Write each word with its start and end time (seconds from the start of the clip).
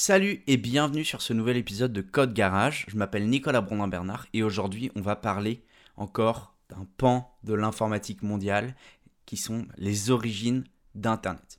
Salut 0.00 0.44
et 0.46 0.56
bienvenue 0.58 1.04
sur 1.04 1.22
ce 1.22 1.32
nouvel 1.32 1.56
épisode 1.56 1.92
de 1.92 2.02
Code 2.02 2.32
Garage. 2.32 2.86
Je 2.86 2.96
m'appelle 2.96 3.28
Nicolas 3.28 3.62
Brondin-Bernard 3.62 4.28
et 4.32 4.44
aujourd'hui 4.44 4.92
on 4.94 5.00
va 5.00 5.16
parler 5.16 5.64
encore 5.96 6.54
d'un 6.70 6.86
pan 6.98 7.36
de 7.42 7.52
l'informatique 7.52 8.22
mondiale 8.22 8.76
qui 9.26 9.36
sont 9.36 9.66
les 9.76 10.12
origines 10.12 10.62
d'Internet. 10.94 11.58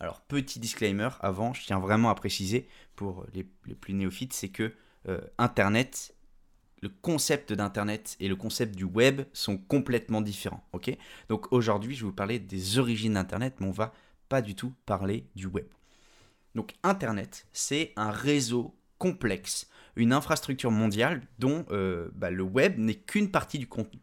Alors 0.00 0.22
petit 0.22 0.58
disclaimer 0.58 1.10
avant, 1.20 1.52
je 1.52 1.66
tiens 1.66 1.78
vraiment 1.78 2.10
à 2.10 2.16
préciser 2.16 2.66
pour 2.96 3.24
les, 3.32 3.44
plus 3.44 3.94
néophytes, 3.94 4.32
c'est 4.32 4.48
que 4.48 4.74
euh, 5.06 5.20
Internet, 5.38 6.16
le 6.82 6.88
concept 6.88 7.52
d'Internet 7.52 8.16
et 8.18 8.26
le 8.26 8.34
concept 8.34 8.74
du 8.74 8.82
web 8.82 9.22
sont 9.32 9.56
complètement 9.56 10.20
différents. 10.20 10.64
Donc 11.28 11.52
aujourd'hui 11.52 11.94
je 11.94 12.00
vais 12.00 12.06
vous 12.06 12.12
parler 12.12 12.40
des 12.40 12.80
origines 12.80 13.14
d'Internet, 13.14 13.54
mais 13.60 13.68
on 13.68 13.70
va 13.70 13.94
pas 14.28 14.42
du 14.42 14.56
tout 14.56 14.74
parler 14.84 15.28
du 15.36 15.46
web. 15.46 15.68
Donc 16.58 16.74
Internet, 16.82 17.46
c'est 17.52 17.92
un 17.94 18.10
réseau 18.10 18.74
complexe, 18.98 19.68
une 19.94 20.12
infrastructure 20.12 20.72
mondiale 20.72 21.22
dont 21.38 21.64
euh, 21.70 22.08
bah, 22.16 22.32
le 22.32 22.42
web 22.42 22.80
n'est 22.80 22.96
qu'une 22.96 23.30
partie 23.30 23.60
du 23.60 23.68
contenu. 23.68 24.00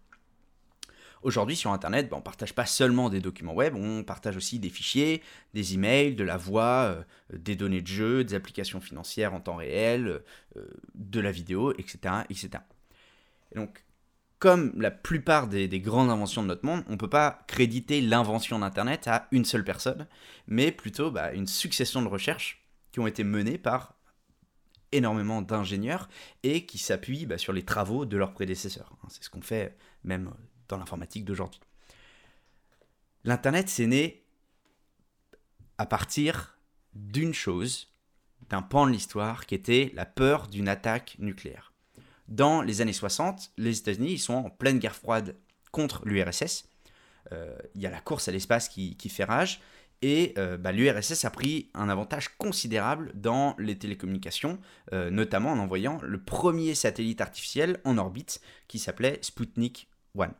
Aujourd'hui 1.22 1.58
sur 1.58 1.74
Internet, 1.74 2.08
bah, 2.08 2.16
on 2.16 2.20
ne 2.20 2.24
partage 2.24 2.56
pas 2.56 2.66
seulement 2.66 3.10
des 3.10 3.20
documents 3.20 3.54
web, 3.54 3.76
on 3.76 4.06
partage 4.06 4.38
aussi 4.38 4.58
des 4.58 4.70
fichiers, 4.70 5.22
des 5.54 5.74
emails, 5.74 6.16
de 6.16 6.24
la 6.24 6.38
voix, 6.38 6.96
euh, 6.96 7.04
des 7.38 7.58
données 7.58 7.82
de 7.82 7.88
jeu, 7.88 8.24
des 8.24 8.36
applications 8.36 8.80
financières 8.80 9.34
en 9.34 9.42
temps 9.42 9.58
réel, 9.58 10.22
euh, 10.56 10.66
de 10.94 11.20
la 11.20 11.32
vidéo, 11.32 11.74
etc. 11.74 12.24
etc. 12.30 12.64
donc 13.54 13.84
comme 14.40 14.74
la 14.80 14.92
plupart 14.92 15.48
des, 15.48 15.68
grandes 15.80 16.10
inventions 16.10 16.44
de 16.44 16.48
notre 16.48 16.66
monde, 16.66 16.84
on 16.88 16.94
ne 16.94 16.98
peut 16.98 17.10
pas 17.10 17.44
créditer 17.48 18.02
l'invention 18.02 18.60
d'Internet 18.60 19.08
à 19.08 19.28
une 19.32 19.46
seule 19.46 19.64
personne, 19.64 20.08
mais 20.48 20.72
plutôt 20.72 21.12
bah, 21.12 21.34
une 21.34 21.48
succession 21.48 22.02
de 22.02 22.08
recherches 22.08 22.64
qui 22.92 23.00
ont 23.00 23.08
été 23.08 23.24
menées 23.24 23.58
par 23.58 23.96
énormément 24.92 25.42
d'ingénieurs 25.42 26.10
et 26.44 26.66
qui 26.66 26.78
s'appuient 26.78 27.26
bah, 27.26 27.38
sur 27.38 27.54
les 27.54 27.64
travaux 27.64 28.06
de 28.06 28.18
leurs 28.18 28.34
prédécesseurs. 28.34 28.92
C'est 29.10 29.24
ce 29.24 29.30
qu'on 29.30 29.42
fait 29.42 29.78
même 30.04 30.32
dans 30.68 30.78
l'informatique 30.78 31.26
d'aujourd'hui. 31.26 31.62
L'Internet, 33.24 33.70
c'est 33.70 33.88
né 33.88 34.24
à 35.78 35.86
partir 35.86 36.58
d'une 36.94 37.34
chose, 37.34 37.94
d'un 38.50 38.62
pan 38.62 38.86
de 38.86 38.92
l'histoire 38.92 39.46
qui 39.46 39.56
était 39.56 39.92
la 39.96 40.06
peur 40.06 40.48
d'une 40.48 40.68
attaque 40.68 41.16
nucléaire. 41.20 41.74
Dans 42.28 42.62
les 42.62 42.82
années 42.82 42.94
60, 42.94 43.52
les 43.58 43.78
États-Unis 43.78 44.18
sont 44.18 44.34
en 44.34 44.50
pleine 44.50 44.80
guerre 44.80 44.96
froide 44.96 45.36
contre 45.72 46.06
l'URSS. 46.06 46.66
Euh, 47.32 47.56
il 47.76 47.82
y 47.82 47.86
a 47.86 47.92
la 47.92 48.00
course 48.00 48.28
à 48.28 48.32
l'espace 48.32 48.70
qui, 48.70 48.98
fait 49.10 49.24
rage. 49.24 49.62
Et 50.02 50.34
euh, 50.38 50.58
bah, 50.58 50.72
l'URSS 50.72 51.26
a 51.26 51.30
pris 51.30 51.70
un 51.74 51.90
avantage 51.90 52.38
considérable 52.38 53.12
dans 53.16 53.56
les 53.60 53.78
télécommunications, 53.78 54.60
euh, 54.94 55.10
notamment 55.10 55.52
en 55.52 55.60
envoyant 55.60 56.00
le 56.04 56.20
premier 56.20 56.76
satellite 56.76 57.22
artificiel 57.22 57.80
en 57.86 57.98
orbite 57.98 58.42
qui 58.68 58.80
s'appelait 58.80 59.20
Sputnik 59.22 59.88
1. 60.20 60.34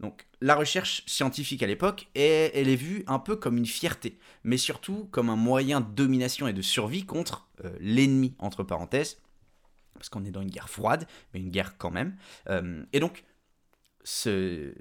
Donc 0.00 0.26
la 0.40 0.54
recherche 0.54 1.02
scientifique 1.06 1.62
à 1.62 1.66
l'époque, 1.66 2.08
elle 2.14 2.68
est 2.68 2.76
vue 2.76 3.04
un 3.06 3.18
peu 3.18 3.36
comme 3.36 3.56
une 3.56 3.66
fierté, 3.66 4.18
mais 4.42 4.56
surtout 4.56 5.08
comme 5.12 5.30
un 5.30 5.36
moyen 5.36 5.80
de 5.80 5.90
domination 5.90 6.46
et 6.48 6.52
de 6.52 6.62
survie 6.62 7.06
contre 7.06 7.48
l'ennemi, 7.80 8.34
entre 8.38 8.64
parenthèses, 8.64 9.18
parce 9.94 10.08
qu'on 10.08 10.24
est 10.24 10.30
dans 10.30 10.42
une 10.42 10.50
guerre 10.50 10.68
froide, 10.68 11.06
mais 11.32 11.40
une 11.40 11.50
guerre 11.50 11.76
quand 11.78 11.90
même. 11.90 12.16
Euh, 12.50 12.84
et 12.92 13.00
donc, 13.00 13.24
ce, 14.02 14.72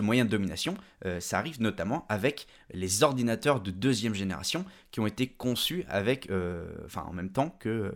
moyen 0.00 0.24
de 0.24 0.30
domination, 0.30 0.76
euh, 1.04 1.20
ça 1.20 1.38
arrive 1.38 1.60
notamment 1.60 2.06
avec 2.08 2.46
les 2.72 3.02
ordinateurs 3.02 3.60
de 3.60 3.70
deuxième 3.70 4.14
génération 4.14 4.64
qui 4.90 5.00
ont 5.00 5.06
été 5.06 5.28
conçus 5.28 5.84
avec, 5.88 6.30
euh, 6.30 6.70
enfin, 6.84 7.02
en 7.02 7.12
même 7.12 7.30
temps 7.30 7.50
que 7.50 7.94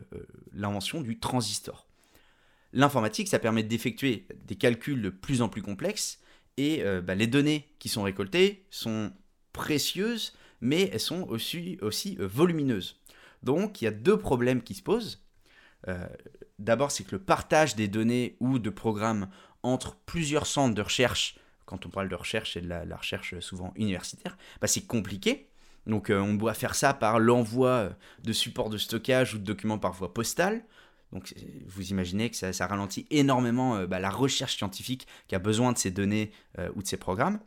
l'invention 0.52 1.00
du 1.00 1.18
transistor. 1.18 1.88
L'informatique, 2.72 3.28
ça 3.28 3.38
permet 3.38 3.62
d'effectuer 3.62 4.26
des 4.44 4.56
calculs 4.56 5.00
de 5.00 5.10
plus 5.10 5.40
en 5.40 5.48
plus 5.48 5.62
complexes 5.62 6.20
et 6.58 6.82
bah, 7.02 7.14
les 7.14 7.26
données 7.26 7.68
qui 7.78 7.88
sont 7.88 8.02
récoltées 8.02 8.66
sont 8.70 9.12
précieuses, 9.52 10.34
mais 10.60 10.90
elles 10.92 11.00
sont 11.00 11.22
aussi 11.28 12.16
volumineuses. 12.18 13.00
Donc, 13.42 13.80
il 13.80 13.84
y 13.84 13.88
a 13.88 13.92
deux 13.92 14.18
problèmes 14.18 14.62
qui 14.62 14.74
se 14.74 14.82
posent. 14.82 15.25
Euh, 15.88 16.06
d'abord, 16.58 16.90
c'est 16.90 17.04
que 17.04 17.12
le 17.12 17.22
partage 17.22 17.76
des 17.76 17.88
données 17.88 18.36
ou 18.40 18.58
de 18.58 18.70
programmes 18.70 19.28
entre 19.62 19.96
plusieurs 19.96 20.46
centres 20.46 20.74
de 20.74 20.82
recherche, 20.82 21.38
quand 21.64 21.86
on 21.86 21.88
parle 21.88 22.08
de 22.08 22.14
recherche 22.14 22.56
et 22.56 22.60
de 22.60 22.68
la, 22.68 22.96
recherche 22.96 23.38
souvent 23.40 23.72
universitaire, 23.76 24.36
bah, 24.60 24.66
c'est 24.66 24.86
compliqué. 24.86 25.48
Donc 25.86 26.10
euh, 26.10 26.20
on 26.20 26.34
doit 26.34 26.54
faire 26.54 26.74
ça 26.74 26.94
par 26.94 27.18
l'envoi 27.18 27.90
de 28.22 28.32
supports 28.32 28.70
de 28.70 28.78
stockage 28.78 29.34
ou 29.34 29.38
de 29.38 29.44
documents 29.44 29.78
par 29.78 29.92
voie 29.92 30.12
postale. 30.12 30.64
Donc 31.12 31.32
vous 31.66 31.90
imaginez 31.90 32.30
que 32.30 32.36
ça, 32.36 32.66
ralentit 32.66 33.06
énormément 33.10 33.76
euh, 33.76 33.86
bah, 33.86 34.00
la 34.00 34.10
recherche 34.10 34.56
scientifique 34.56 35.06
qui 35.28 35.34
a 35.34 35.38
besoin 35.38 35.72
de 35.72 35.78
ces 35.78 35.90
données 35.90 36.32
ou 36.74 36.82
de 36.82 36.86
ces 36.86 36.96
programmes. 36.96 37.40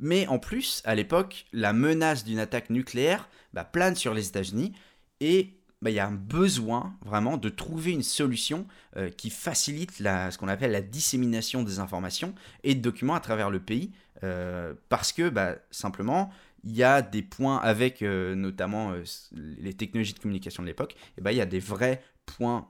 Mais 0.00 0.26
en 0.28 0.38
plus, 0.38 0.80
à 0.84 0.94
l'époque, 0.94 1.46
la 1.52 1.74
menace 1.74 2.24
d'une 2.24 2.38
attaque 2.38 2.70
nucléaire 2.70 3.28
bah, 3.52 3.64
plane 3.64 3.94
sur 3.94 4.14
les 4.14 4.28
États-Unis 4.28 4.72
et 5.20 5.59
bah, 5.82 5.90
il 5.90 5.94
y 5.94 5.98
a 5.98 6.06
un 6.06 6.12
besoin 6.12 6.96
vraiment 7.04 7.36
de 7.36 7.48
trouver 7.48 7.92
une 7.92 8.02
solution 8.02 8.66
euh, 8.96 9.10
qui 9.10 9.30
facilite 9.30 9.98
la, 10.00 10.30
ce 10.30 10.38
qu'on 10.38 10.48
appelle 10.48 10.72
la 10.72 10.82
dissémination 10.82 11.62
des 11.62 11.78
informations 11.78 12.34
et 12.64 12.74
de 12.74 12.80
documents 12.80 13.14
à 13.14 13.20
travers 13.20 13.50
le 13.50 13.60
pays, 13.60 13.92
euh, 14.22 14.74
parce 14.88 15.12
que 15.12 15.28
bah, 15.28 15.56
simplement, 15.70 16.30
il 16.64 16.72
y 16.76 16.82
a 16.82 17.00
des 17.00 17.22
points 17.22 17.58
avec 17.58 18.02
euh, 18.02 18.34
notamment 18.34 18.92
les 19.32 19.72
technologies 19.72 20.12
de 20.12 20.18
communication 20.18 20.62
de 20.62 20.68
l'époque, 20.68 20.96
bah, 21.20 21.32
il 21.32 21.38
y 21.38 21.40
a 21.40 21.46
des 21.46 21.60
vrais 21.60 22.02
points 22.26 22.68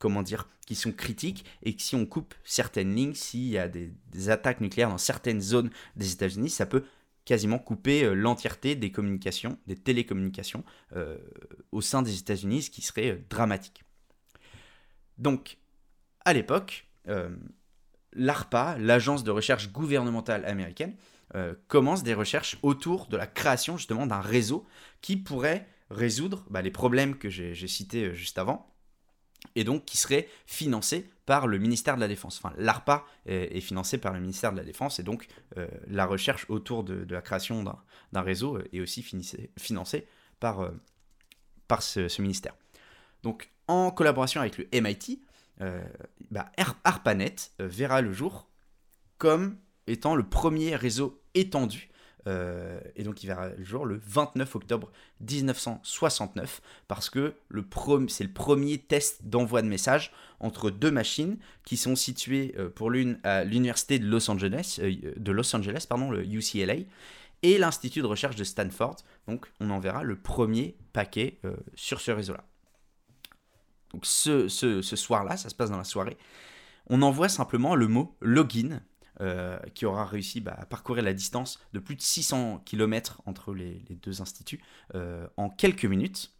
comment 0.00 0.22
dire, 0.22 0.48
qui 0.66 0.74
sont 0.74 0.90
critiques 0.90 1.44
et 1.62 1.76
que 1.76 1.82
si 1.82 1.94
on 1.94 2.06
coupe 2.06 2.34
certaines 2.42 2.94
lignes, 2.94 3.14
s'il 3.14 3.46
y 3.46 3.58
a 3.58 3.68
des, 3.68 3.92
attaques 4.28 4.60
nucléaires 4.60 4.88
dans 4.88 4.98
certaines 4.98 5.40
zones 5.40 5.70
des 5.94 6.12
États-Unis, 6.12 6.50
ça 6.50 6.66
peut 6.66 6.84
quasiment 7.24 7.58
couper 7.58 8.04
euh, 8.04 8.14
l'entièreté 8.14 8.74
des 8.74 8.90
communications, 8.90 9.58
des 9.66 9.76
télécommunications 9.76 10.64
euh, 10.96 11.18
au 11.72 11.80
sein 11.80 12.02
des 12.02 12.18
États-Unis, 12.18 12.62
ce 12.62 12.70
qui 12.70 12.82
serait 12.82 13.10
euh, 13.10 13.24
dramatique. 13.28 13.84
Donc, 15.18 15.58
à 16.24 16.32
l'époque, 16.32 16.86
l'ARPA, 18.12 18.76
l'agence 18.78 19.24
de 19.24 19.30
recherche 19.30 19.70
gouvernementale 19.70 20.44
américaine, 20.46 20.94
commence 21.68 22.02
des 22.02 22.14
recherches 22.14 22.58
autour 22.62 23.06
de 23.06 23.16
la 23.16 23.26
création 23.26 23.76
justement 23.76 24.06
d'un 24.06 24.20
réseau 24.20 24.66
qui 25.02 25.16
pourrait 25.16 25.66
résoudre 25.90 26.44
bah, 26.48 26.62
les 26.62 26.70
problèmes 26.70 27.16
que 27.16 27.28
j'ai 27.28 27.68
cités 27.68 28.14
juste 28.14 28.38
avant, 28.38 28.69
et 29.54 29.64
donc 29.64 29.84
qui 29.84 29.96
serait 29.96 30.28
financé 30.46 31.08
par 31.26 31.46
le 31.46 31.58
ministère 31.58 31.96
de 31.96 32.00
la 32.00 32.08
Défense. 32.08 32.40
Enfin, 32.42 32.54
l'ARPA 32.58 33.04
est, 33.26 33.60
financé 33.60 33.98
par 33.98 34.12
le 34.12 34.20
ministère 34.20 34.52
de 34.52 34.56
la 34.56 34.64
Défense 34.64 34.98
et 34.98 35.02
donc 35.02 35.26
euh, 35.56 35.68
la 35.86 36.06
recherche 36.06 36.46
autour 36.48 36.84
de, 36.84 37.06
la 37.08 37.22
création 37.22 37.64
d'un 38.12 38.20
réseau 38.20 38.56
euh, 38.56 38.68
est 38.72 38.80
aussi 38.80 39.04
financée 39.56 40.06
par, 40.40 40.60
euh, 40.60 40.70
ce, 41.78 42.20
ministère. 42.20 42.54
Donc, 43.22 43.50
en 43.68 43.90
collaboration 43.90 44.40
avec 44.40 44.58
le 44.58 44.66
MIT, 44.72 45.20
bah, 46.30 46.50
ARPANET 46.84 47.36
verra 47.58 48.00
le 48.00 48.12
jour 48.12 48.48
comme 49.18 49.58
étant 49.86 50.14
le 50.14 50.26
premier 50.26 50.74
réseau 50.74 51.22
étendu 51.34 51.89
euh, 52.26 52.80
et 52.96 53.02
donc 53.02 53.22
il 53.22 53.26
verra 53.26 53.48
le 53.48 53.64
jour 53.64 53.86
le 53.86 54.00
29 54.04 54.56
octobre 54.56 54.90
1969 55.20 56.60
parce 56.86 57.08
que 57.08 57.34
c'est 58.08 58.24
le 58.24 58.30
premier 58.32 58.78
test 58.78 59.24
d'envoi 59.24 59.62
de 59.62 59.68
messages 59.68 60.12
entre 60.38 60.70
deux 60.70 60.90
machines 60.90 61.38
qui 61.64 61.76
sont 61.76 61.96
situées 61.96 62.54
euh, 62.58 62.68
pour 62.68 62.90
l'une 62.90 63.18
à 63.22 63.44
l'université 63.44 63.98
de 63.98 64.06
Los 64.06 64.30
Angeles, 64.30 64.78
euh, 64.82 65.12
de 65.16 65.32
Los 65.32 65.54
Angeles 65.54 65.86
pardon, 65.88 66.10
le 66.10 66.24
UCLA, 66.24 66.74
et 67.42 67.56
l'institut 67.56 68.00
de 68.00 68.06
recherche 68.06 68.36
de 68.36 68.44
Stanford. 68.44 68.96
Donc 69.26 69.50
on 69.60 69.70
enverra 69.70 70.02
le 70.02 70.16
premier 70.16 70.76
paquet 70.92 71.40
sur 71.74 72.00
ce 72.00 72.10
réseau-là. 72.10 72.44
Donc 73.92 74.04
ce, 74.04 74.48
ce 74.48 74.82
soir-là, 74.82 75.36
ça 75.36 75.48
se 75.48 75.54
passe 75.54 75.70
dans 75.70 75.78
la 75.78 75.84
soirée, 75.84 76.18
on 76.88 77.02
envoie 77.02 77.28
simplement 77.28 77.74
le 77.74 77.88
mot 77.88 78.14
login 78.20 78.80
euh, 79.20 79.58
qui 79.74 79.84
aura 79.84 80.06
réussi 80.06 80.40
bah, 80.40 80.56
à 80.58 80.64
parcourir 80.64 81.04
la 81.04 81.12
distance 81.12 81.60
de 81.74 81.78
plus 81.78 81.94
de 81.94 82.00
600 82.00 82.62
km 82.64 83.20
entre 83.26 83.52
les, 83.52 83.82
deux 84.02 84.22
instituts 84.22 84.62
euh, 84.94 85.26
en 85.36 85.50
quelques 85.50 85.84
minutes. 85.84 86.32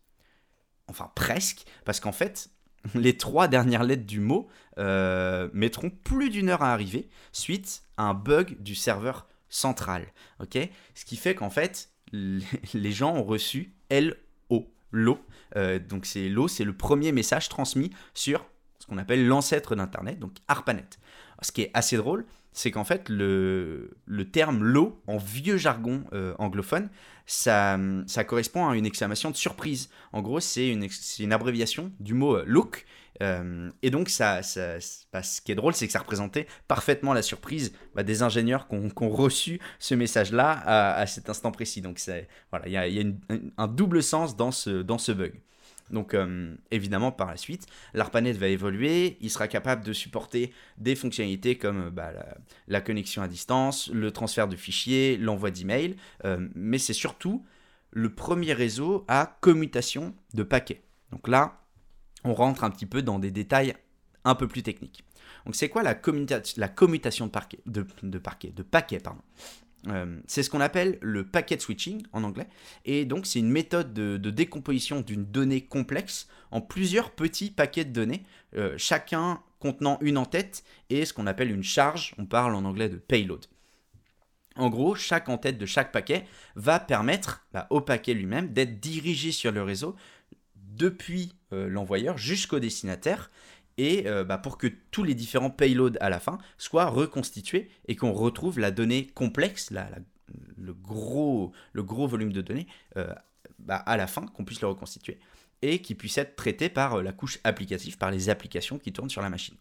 Enfin 0.88 1.12
presque, 1.14 1.66
parce 1.84 2.00
qu'en 2.00 2.12
fait, 2.12 2.48
les 2.94 3.18
trois 3.18 3.48
dernières 3.48 3.84
lettres 3.84 4.06
du 4.06 4.20
mot 4.20 4.48
euh, 4.78 5.50
mettront 5.52 5.90
plus 5.90 6.30
d'une 6.30 6.48
heure 6.48 6.62
à 6.62 6.72
arriver 6.72 7.10
suite 7.32 7.82
à 7.98 8.04
un 8.04 8.14
bug 8.14 8.56
du 8.62 8.74
serveur 8.74 9.28
central. 9.50 10.06
ok? 10.38 10.56
Ce 10.94 11.04
qui 11.04 11.16
fait 11.16 11.34
qu'en 11.34 11.50
fait, 11.50 11.90
les 12.12 12.92
gens 12.92 13.14
ont 13.14 13.24
reçu 13.24 13.74
LO. 13.90 14.14
L'eau, 14.92 15.24
donc 15.88 16.04
c'est 16.04 16.28
l'eau, 16.28 16.48
c'est 16.48 16.64
le 16.64 16.76
premier 16.76 17.12
message 17.12 17.48
transmis 17.48 17.92
sur 18.12 18.44
ce 18.80 18.86
qu'on 18.86 18.98
appelle 18.98 19.24
l'ancêtre 19.24 19.76
d'Internet, 19.76 20.18
donc 20.18 20.32
ARPANET. 20.48 20.88
Ce 21.42 21.52
qui 21.52 21.62
est 21.62 21.70
assez 21.74 21.96
drôle, 21.96 22.26
c'est 22.52 22.70
qu'en 22.70 22.84
fait, 22.84 23.08
le, 23.08 23.96
le 24.06 24.30
terme 24.30 24.64
lot, 24.64 25.00
en 25.06 25.18
vieux 25.18 25.56
jargon 25.56 26.04
euh, 26.12 26.34
anglophone, 26.38 26.88
ça, 27.26 27.78
ça 28.06 28.24
correspond 28.24 28.68
à 28.68 28.76
une 28.76 28.86
exclamation 28.86 29.30
de 29.30 29.36
surprise. 29.36 29.88
En 30.12 30.20
gros, 30.20 30.40
c'est 30.40 30.68
une, 30.68 30.88
une 31.20 31.32
abréviation 31.32 31.92
du 32.00 32.14
mot 32.14 32.36
euh, 32.36 32.44
look. 32.46 32.86
Euh, 33.22 33.70
et 33.82 33.90
donc, 33.90 34.08
ça, 34.08 34.42
ça 34.42 34.78
bah, 35.12 35.22
ce 35.22 35.40
qui 35.40 35.52
est 35.52 35.54
drôle, 35.54 35.74
c'est 35.74 35.86
que 35.86 35.92
ça 35.92 36.00
représentait 36.00 36.46
parfaitement 36.66 37.12
la 37.12 37.22
surprise 37.22 37.72
bah, 37.94 38.02
des 38.02 38.22
ingénieurs 38.22 38.66
qui 38.66 38.74
ont, 38.74 39.10
reçu 39.10 39.60
ce 39.78 39.94
message-là 39.94 40.50
à, 40.96 41.06
cet 41.06 41.28
instant 41.28 41.52
précis. 41.52 41.82
Donc, 41.82 42.00
voilà, 42.50 42.66
il 42.66 42.72
y 42.72 42.76
a, 42.76 42.88
y 42.88 43.00
a 43.00 43.04
un 43.58 43.68
double 43.68 44.02
sens 44.02 44.36
dans 44.36 44.50
ce, 44.50 44.82
dans 44.82 44.98
ce 44.98 45.12
bug. 45.12 45.40
Donc 45.90 46.14
euh, 46.14 46.54
évidemment 46.70 47.12
par 47.12 47.28
la 47.28 47.36
suite, 47.36 47.66
l'ARPANET 47.94 48.32
va 48.32 48.48
évoluer, 48.48 49.16
il 49.20 49.30
sera 49.30 49.48
capable 49.48 49.84
de 49.84 49.92
supporter 49.92 50.52
des 50.78 50.94
fonctionnalités 50.94 51.58
comme 51.58 51.86
euh, 51.86 51.90
bah, 51.90 52.12
la, 52.68 52.80
connexion 52.80 53.22
à 53.22 53.28
distance, 53.28 53.90
le 53.92 54.10
transfert 54.10 54.48
de 54.48 54.56
fichiers, 54.56 55.16
l'envoi 55.16 55.50
d'emails, 55.50 55.96
euh, 56.24 56.48
mais 56.54 56.78
c'est 56.78 56.92
surtout 56.92 57.44
le 57.90 58.14
premier 58.14 58.52
réseau 58.52 59.04
à 59.08 59.38
commutation 59.40 60.14
de 60.34 60.42
paquets. 60.44 60.82
Donc 61.10 61.26
là, 61.26 61.60
on 62.22 62.34
rentre 62.34 62.64
un 62.64 62.70
petit 62.70 62.86
peu 62.86 63.02
dans 63.02 63.18
des 63.18 63.32
détails 63.32 63.74
un 64.24 64.34
peu 64.34 64.46
plus 64.46 64.62
techniques. 64.62 65.04
Donc 65.44 65.56
c'est 65.56 65.68
quoi 65.68 65.82
la, 65.82 65.94
commutation 65.94 67.30
de, 67.66 67.86
de, 68.02 68.18
paquets 68.18 69.02
euh, 69.88 70.20
c'est 70.26 70.42
ce 70.42 70.50
qu'on 70.50 70.60
appelle 70.60 70.98
le 71.00 71.26
packet 71.26 71.60
switching 71.60 72.02
en 72.12 72.24
anglais. 72.24 72.48
Et 72.84 73.04
donc, 73.04 73.26
c'est 73.26 73.38
une 73.38 73.50
méthode 73.50 73.92
de, 73.94 74.30
décomposition 74.30 75.00
d'une 75.00 75.24
donnée 75.24 75.62
complexe 75.62 76.28
en 76.50 76.60
plusieurs 76.60 77.10
petits 77.12 77.50
paquets 77.50 77.84
de 77.84 77.92
données, 77.92 78.24
euh, 78.56 78.74
chacun 78.76 79.42
contenant 79.58 79.98
une 80.00 80.18
en-tête 80.18 80.64
et 80.88 81.04
ce 81.04 81.12
qu'on 81.12 81.26
appelle 81.26 81.50
une 81.50 81.62
charge. 81.62 82.14
On 82.18 82.26
parle 82.26 82.54
en 82.54 82.64
anglais 82.64 82.88
de 82.88 82.96
payload. 82.96 83.46
En 84.56 84.68
gros, 84.68 84.94
chaque 84.94 85.28
en-tête 85.28 85.58
de 85.58 85.66
chaque 85.66 85.92
paquet 85.92 86.26
va 86.56 86.80
permettre 86.80 87.46
bah, 87.52 87.66
au 87.70 87.80
paquet 87.80 88.14
lui-même 88.14 88.52
d'être 88.52 88.80
dirigé 88.80 89.32
sur 89.32 89.52
le 89.52 89.62
réseau 89.62 89.96
depuis 90.56 91.34
euh, 91.52 91.68
l'envoyeur 91.68 92.18
jusqu'au 92.18 92.58
destinataire 92.58 93.30
et 93.80 94.06
euh, 94.06 94.24
bah, 94.24 94.36
pour 94.36 94.58
que 94.58 94.66
tous 94.90 95.04
les 95.04 95.14
différents 95.14 95.48
payloads 95.48 95.96
à 96.00 96.10
la 96.10 96.20
fin 96.20 96.36
soient 96.58 96.84
reconstitués 96.84 97.70
et 97.88 97.96
qu'on 97.96 98.12
retrouve 98.12 98.58
la 98.58 98.70
donnée 98.70 99.06
complexe, 99.06 99.72
le, 100.58 100.74
gros, 100.74 101.52
volume 101.74 102.30
de 102.30 102.42
données 102.42 102.66
euh, 102.98 103.10
bah, 103.58 103.76
à 103.76 103.96
la 103.96 104.06
fin, 104.06 104.26
qu'on 104.26 104.44
puisse 104.44 104.60
le 104.60 104.68
reconstituer 104.68 105.18
et 105.62 105.80
qui 105.80 105.94
puisse 105.94 106.18
être 106.18 106.36
traité 106.36 106.68
par 106.68 106.96
euh, 106.96 107.02
la 107.02 107.12
couche 107.12 107.40
applicative, 107.42 107.96
par 107.96 108.10
les 108.10 108.28
applications 108.28 108.78
qui 108.78 108.92
tournent 108.92 109.08
sur 109.08 109.22
la 109.22 109.30
machine. 109.30 109.56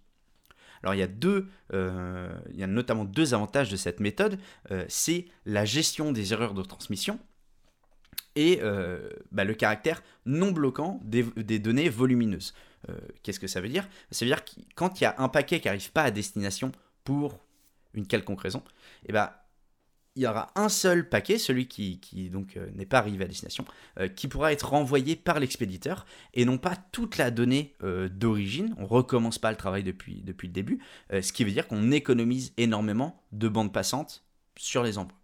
Alors 0.83 0.95
il 0.95 0.98
y 0.98 1.04
a 1.04 1.07
deux, 1.07 1.50
il 1.74 2.56
y 2.56 2.63
a 2.63 2.68
notamment 2.68 3.04
deux 3.04 3.33
avantages 3.33 3.69
de 3.69 3.75
cette 3.75 4.00
méthode. 4.00 4.39
c'est 4.88 5.25
la 5.45 5.66
gestion 5.66 6.13
des 6.13 6.31
erreurs 6.31 6.54
de 6.54 6.63
transmission 6.63 7.19
et 8.38 8.62
bah, 9.33 9.44
le 9.44 9.56
caractère 9.56 10.01
non 10.25 10.54
bloquant 10.54 11.01
des 11.04 11.60
données 11.60 11.89
volumineuses. 11.89 12.54
Euh, 12.89 12.97
qu'est-ce 13.24 13.39
que 13.39 13.47
ça 13.47 13.62
veut 13.62 13.69
dire? 13.69 13.88
Ça 14.12 14.25
veut 14.25 14.30
dire 14.30 14.44
que 14.44 14.51
quand 14.75 15.00
il 15.00 15.03
y 15.03 15.07
a 15.07 15.15
un 15.18 15.30
paquet 15.30 15.59
qui 15.59 15.68
n'arrive 15.68 15.91
pas 15.91 16.03
à 16.03 16.12
destination 16.12 16.71
pour 17.03 17.39
une 17.94 18.07
quelconque 18.07 18.41
raison, 18.41 18.63
eh 19.06 19.13
ben, 19.13 19.31
il 20.15 20.24
y 20.24 20.27
aura 20.27 20.51
un 20.56 20.68
seul 20.69 21.07
paquet, 21.07 21.38
celui 21.38 21.68
qui, 21.68 22.01
euh, 22.33 22.69
n'est 22.74 22.86
pas 22.86 22.97
arrivé 22.97 23.24
à 23.24 23.27
destination, 23.27 23.63
euh, 24.00 24.07
qui 24.07 24.27
pourra 24.27 24.51
être 24.51 24.69
renvoyé 24.69 25.15
par 25.15 25.39
l'expéditeur 25.39 26.06
et 26.33 26.44
non 26.44 26.57
pas 26.57 26.75
toute 26.91 27.18
la 27.18 27.31
donnée 27.31 27.75
d'origine. 28.12 28.75
On 28.77 28.86
recommence 28.86 29.38
pas 29.38 29.51
le 29.51 29.57
travail 29.57 29.83
depuis, 29.83 30.21
depuis 30.24 30.47
le 30.47 30.53
début, 30.53 30.80
ce 31.12 31.31
qui 31.31 31.44
veut 31.44 31.51
dire 31.51 31.68
qu'on 31.68 31.92
économise 31.92 32.53
énormément 32.57 33.24
de 33.31 33.47
bandes 33.47 33.71
passantes 33.71 34.25
sur 34.57 34.83
les 34.83 34.97
envois. 34.97 35.15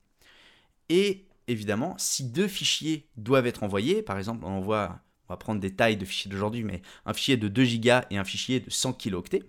Et 0.90 1.26
évidemment, 1.48 1.96
si 1.98 2.24
deux 2.24 2.48
fichiers 2.48 3.08
doivent 3.18 3.48
être 3.48 3.64
envoyés, 3.64 4.02
par 4.02 4.18
exemple, 4.18 4.46
on 4.46 4.50
envoie 4.50 5.02
on 5.28 5.34
va 5.34 5.38
prendre 5.38 5.60
des 5.60 5.74
tailles 5.74 5.98
de 5.98 6.06
fichiers 6.06 6.30
d'aujourd'hui, 6.30 6.64
mais 6.64 6.82
un 7.06 7.14
fichier 7.14 7.38
de 7.38 7.48
2 7.48 7.64
gigas 7.64 8.06
et 8.10 8.18
un 8.18 8.24
fichier 8.24 8.60
de 8.60 8.70
100 8.70 8.94
kilooctets, 8.94 9.44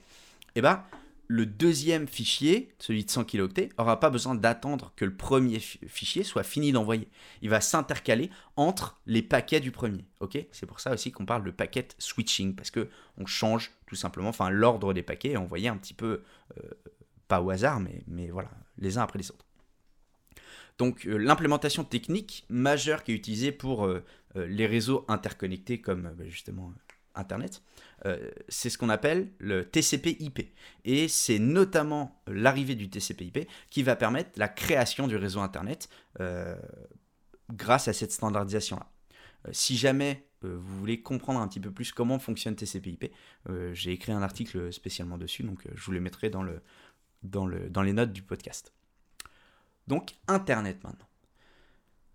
eh 0.55 0.63
ben, 0.63 0.83
le 1.29 1.45
deuxième 1.45 2.07
fichier, 2.07 2.73
celui 2.79 3.05
de 3.05 3.11
100 3.11 3.25
kilooctets, 3.25 3.71
n'aura 3.79 3.99
pas 3.99 4.11
besoin 4.11 4.35
d'attendre 4.35 4.93
que 4.97 5.05
le 5.05 5.15
premier 5.15 5.59
fichier 5.59 6.23
soit 6.23 6.45
fini 6.45 6.73
d'envoyer. 6.73 7.09
Il 7.43 7.51
va 7.51 7.61
s'intercaler 7.61 8.31
entre 8.57 8.99
les 9.07 9.23
paquets 9.23 9.61
du 9.61 9.73
premier. 9.73 10.05
C'est 10.53 10.67
pour 10.67 10.81
ça 10.81 10.93
aussi 10.93 11.11
qu'on 11.13 11.27
parle 11.27 11.45
de 11.45 11.51
packet 11.51 11.95
switching, 11.99 12.55
parce 12.55 12.71
que 12.71 12.89
on 13.19 13.27
change 13.27 13.73
tout 13.87 13.97
simplement 13.97 14.33
l'ordre 14.51 14.95
des 14.95 15.03
paquets 15.03 15.31
et 15.31 15.37
envoyer 15.37 15.69
un 15.69 15.77
petit 15.77 15.95
peu, 15.95 16.23
euh, 16.59 16.71
pas 17.29 17.41
au 17.41 17.51
hasard, 17.51 17.81
mais, 17.81 18.03
mais 18.07 18.29
voilà, 18.29 18.51
les 18.79 18.99
uns 18.99 19.03
après 19.03 19.19
les 19.19 19.31
autres. 19.31 19.46
Donc 20.79 21.07
euh, 21.07 21.17
l'implémentation 21.17 21.85
technique 21.85 22.45
majeure 22.49 23.03
qui 23.03 23.13
est 23.13 23.15
utilisée 23.15 23.53
pour 23.53 23.87
euh, 23.87 24.05
euh, 24.37 24.47
les 24.47 24.67
réseaux 24.67 25.05
interconnectés 25.09 25.81
comme 25.81 26.13
bah, 26.17 26.25
justement 26.27 26.73
Internet, 27.19 27.63
c'est 28.49 28.69
ce 28.69 28.77
qu'on 28.77 28.91
appelle 28.91 29.31
le 29.39 29.65
TCP/IP. 29.65 30.55
Et 30.85 31.09
c'est 31.09 31.39
notamment 31.39 32.21
l'arrivée 32.27 32.75
du 32.75 32.91
TCP/IP 32.91 33.49
qui 33.71 33.83
va 33.83 33.97
permettre 33.97 34.33
la 34.37 34.49
création 34.49 35.09
du 35.09 35.17
réseau 35.17 35.41
Internet 35.41 35.89
grâce 37.51 37.89
à 37.89 37.95
cette 37.95 38.13
standardisation-là. 38.13 38.87
si 39.51 39.79
jamais 39.79 40.27
vous 40.43 40.79
voulez 40.79 41.01
comprendre 41.01 41.41
un 41.41 41.49
petit 41.49 41.59
peu 41.59 41.71
plus 41.71 41.91
comment 41.91 42.19
fonctionne 42.19 42.55
TCP/IP, 42.55 43.11
j'ai 43.73 43.93
écrit 43.93 44.13
un 44.13 44.23
article 44.23 44.71
spécialement 44.71 45.17
dessus, 45.17 45.43
donc 45.43 45.67
je 45.75 45.85
vous 45.87 45.93
le 45.93 46.01
mettrai 46.01 46.29
dans, 46.29 46.43
le, 46.43 46.61
dans, 47.23 47.47
le, 47.47 47.71
dans 47.71 47.83
les 47.83 47.95
notes 47.95 48.13
du 48.13 48.21
podcast. 48.21 48.76
Donc 49.87 50.15
Internet 50.29 50.83
maintenant. 50.85 51.07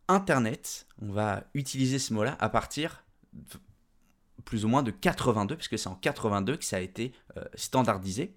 Internet, 0.07 0.87
on 1.01 1.11
va 1.11 1.43
utiliser 1.53 1.99
ce 1.99 2.13
mot-là 2.13 2.35
à 2.39 2.49
partir 2.49 3.03
plus 4.43 4.65
ou 4.65 4.67
moins 4.67 4.83
de 4.83 4.91
82, 4.91 5.55
puisque 5.55 5.77
c'est 5.79 5.87
en 5.87 5.95
82 5.95 6.57
que 6.57 6.65
ça 6.65 6.77
a 6.77 6.79
été 6.79 7.13
euh, 7.37 7.43
standardisé 7.55 8.35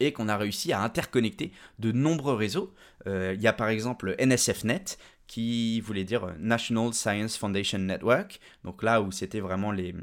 et 0.00 0.12
qu'on 0.12 0.28
a 0.28 0.36
réussi 0.36 0.72
à 0.72 0.82
interconnecter 0.82 1.52
de 1.78 1.92
nombreux 1.92 2.34
réseaux. 2.34 2.74
Euh, 3.06 3.34
il 3.36 3.42
y 3.42 3.46
a 3.46 3.52
par 3.52 3.68
exemple 3.68 4.16
NSFNet 4.18 4.84
qui 5.26 5.80
voulait 5.80 6.04
dire 6.04 6.24
euh, 6.24 6.32
National 6.38 6.92
Science 6.92 7.36
Foundation 7.36 7.78
Network, 7.78 8.40
donc 8.64 8.82
là 8.82 9.00
où 9.00 9.10
c'était 9.12 9.40
vraiment 9.40 9.72
les, 9.72 9.94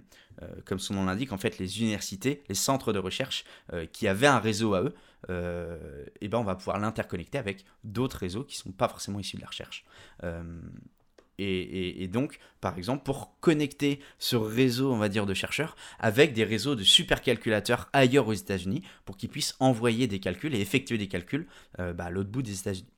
comme 0.66 0.80
son 0.80 0.96
nom 0.96 1.06
l'indique, 1.06 1.32
en 1.32 1.38
fait 1.38 1.60
les 1.60 1.82
universités, 1.82 2.42
les 2.50 2.56
centres 2.56 2.94
de 2.94 3.00
recherche 3.00 3.44
qui 3.94 4.08
avaient 4.08 4.26
un 4.28 4.40
réseau 4.40 4.74
à 4.74 4.82
eux 4.82 4.96
et 5.30 5.34
euh, 5.34 6.06
ben 6.24 6.40
on 6.40 6.44
va 6.44 6.56
pouvoir 6.56 6.80
l'interconnecter 6.80 7.38
avec 7.38 7.64
d'autres 7.84 8.18
réseaux 8.18 8.44
qui 8.44 8.58
ne 8.58 8.64
sont 8.64 8.72
pas 8.72 8.88
forcément 8.88 9.20
issus 9.20 9.36
de 9.36 9.42
la 9.42 9.48
recherche. 9.48 9.86
Euh, 10.24 10.44
et, 11.44 12.08
donc, 12.08 12.38
par 12.60 12.78
exemple, 12.78 13.04
pour 13.04 13.40
connecter 13.40 14.00
ce 14.20 14.36
réseau, 14.36 14.92
on 14.92 14.98
va 14.98 15.10
dire, 15.10 15.26
de 15.26 15.34
chercheurs 15.34 15.76
avec 15.98 16.34
des 16.34 16.44
réseaux 16.44 16.76
de 16.76 16.84
supercalculateurs 16.84 17.90
ailleurs 17.94 18.28
aux 18.28 18.34
États-Unis 18.34 18.84
pour 19.06 19.18
qu'ils 19.18 19.30
puissent 19.30 19.56
envoyer 19.60 20.06
des 20.06 20.20
calculs 20.20 20.54
et 20.54 20.62
effectuer 20.62 21.00
des 21.00 21.08
calculs 21.08 21.48
euh, 21.80 21.94
bah, 21.94 22.06
à 22.06 22.10
l'autre 22.12 22.30
bout 22.30 22.44
des 22.44 22.60
États-Unis. 22.60 22.92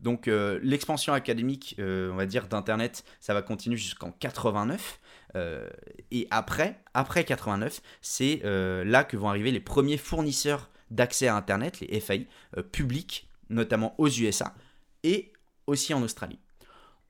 Donc 0.00 0.28
l'expansion 0.62 1.12
académique, 1.12 1.76
on 1.78 2.14
va 2.14 2.26
dire, 2.26 2.48
d'Internet, 2.48 3.04
ça 3.20 3.34
va 3.34 3.42
continuer 3.42 3.76
jusqu'en 3.76 4.12
89. 4.12 5.00
et 6.10 6.26
après, 6.30 6.80
après 6.94 7.24
89, 7.24 7.82
c'est 8.00 8.40
là 8.44 9.04
que 9.04 9.16
vont 9.16 9.28
arriver 9.28 9.50
les 9.50 9.60
premiers 9.60 9.98
fournisseurs 9.98 10.70
d'accès 10.90 11.28
à 11.28 11.36
Internet, 11.36 11.80
les 11.80 12.00
FAI, 12.00 12.26
euh, 12.56 12.62
publics, 12.62 13.28
notamment 13.48 13.94
aux 13.98 14.08
USA 14.08 14.54
et 15.02 15.32
aussi 15.66 15.94
en 15.94 16.02
Australie. 16.02 16.38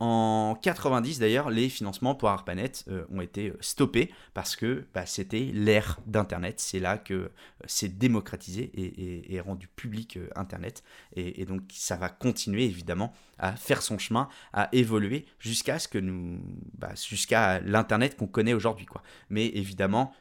En 0.00 0.58
90 0.62 1.18
d'ailleurs, 1.18 1.50
les 1.50 1.68
financements 1.68 2.14
pour 2.14 2.30
ARPANET 2.30 2.72
euh, 2.88 3.04
ont 3.12 3.20
été 3.20 3.50
euh, 3.50 3.58
stoppés 3.60 4.10
parce 4.32 4.56
que 4.56 4.86
bah, 4.94 5.04
c'était 5.04 5.50
l'ère 5.52 6.00
d'Internet. 6.06 6.58
C'est 6.58 6.80
là 6.80 6.96
que 6.96 7.30
c'est 7.66 7.98
démocratisé 7.98 8.70
et, 8.74 9.40
rendu 9.40 9.68
public 9.68 10.18
Internet. 10.34 10.82
Et, 11.14 11.44
donc 11.44 11.62
ça 11.70 11.96
va 11.96 12.08
continuer 12.08 12.64
évidemment 12.64 13.12
à 13.38 13.52
faire 13.52 13.82
son 13.82 13.98
chemin, 13.98 14.28
à 14.54 14.70
évoluer 14.72 15.26
jusqu'à 15.38 15.78
ce 15.78 15.86
que 15.86 15.98
nous, 15.98 16.40
bah, 16.78 16.92
jusqu'à 16.94 17.60
l'Internet 17.60 18.16
qu'on 18.16 18.26
connaît 18.26 18.54
aujourd'hui. 18.54 18.86
Mais 19.28 19.46
évidemment, 19.48 20.14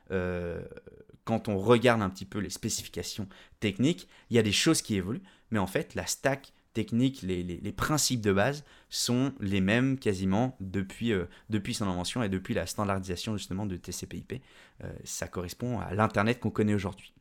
quand 1.24 1.48
on 1.48 1.58
regarde 1.58 2.02
un 2.02 2.10
petit 2.10 2.26
peu 2.26 2.40
les 2.40 2.50
spécifications 2.50 3.28
techniques, 3.60 4.08
il 4.30 4.36
y 4.36 4.40
a 4.40 4.44
des 4.44 4.52
choses 4.52 4.82
qui 4.82 4.96
évoluent, 4.96 5.24
mais 5.52 5.60
en 5.60 5.68
fait, 5.68 5.96
la 5.96 6.06
stack 6.06 6.54
technique, 6.74 7.22
les, 7.22 7.72
principes 7.72 8.22
de 8.22 8.32
base 8.32 8.64
sont 8.90 9.34
les 9.40 9.62
mêmes 9.62 9.98
quasiment 9.98 10.56
depuis, 10.60 11.14
euh, 11.14 11.26
depuis 11.50 11.74
son 11.74 11.88
invention 11.88 12.24
et 12.24 12.30
depuis 12.30 12.54
la 12.54 12.66
standardisation 12.66 13.38
justement 13.38 13.66
de 13.66 13.76
TCP/IP. 13.76 14.42
Euh, 14.84 14.92
ça 15.04 15.28
correspond 15.28 15.80
à 15.80 15.94
l'Internet 15.94 16.40
qu'on 16.40 16.52
connaît 16.52 16.74
aujourd'hui. 16.74 17.14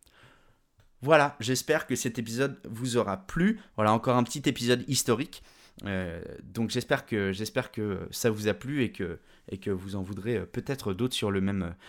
Voilà, 1.01 1.37
j'espère 1.39 1.87
que 1.87 1.95
cet 1.95 2.19
épisode 2.19 2.59
vous 2.69 2.97
aura 2.97 3.17
plu. 3.27 3.61
Voilà 3.77 3.93
encore 3.93 4.17
un 4.17 4.25
petit 4.25 4.43
épisode 4.47 4.85
historique. 4.89 5.43
Euh, 5.85 6.21
donc 6.43 6.71
j'espère 6.71 7.07
que, 7.07 7.33
que 7.73 8.09
ça 8.11 8.31
vous 8.31 8.49
a 8.49 8.55
plu 8.55 8.83
et 8.83 8.91
que, 8.91 9.21
et 9.49 9.59
que 9.59 9.71
vous 9.71 9.95
en 9.95 10.03
voudrez 10.03 10.45
peut-être 10.45 10.93
d'autres 10.93 11.15
sur, 11.15 11.33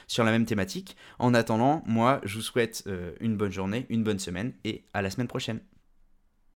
sur 0.07 0.23
la 0.23 0.31
même 0.31 0.45
thématique. 0.45 0.95
En 1.17 1.33
attendant, 1.33 1.83
moi 1.87 2.21
je 2.23 2.35
vous 2.35 2.43
souhaite 2.43 2.87
une 3.19 3.35
bonne 3.35 3.51
journée, 3.51 3.87
une 3.89 4.03
bonne 4.03 4.19
semaine 4.19 4.53
et 4.63 4.83
à 4.93 5.01
la 5.01 5.09
semaine 5.09 5.27
prochaine. 5.27 5.59